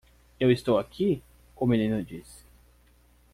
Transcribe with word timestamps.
"Eu 0.39 0.49
estou 0.49 0.79
aqui?" 0.79 1.21
o 1.55 1.67
menino 1.67 2.03
disse. 2.03 2.43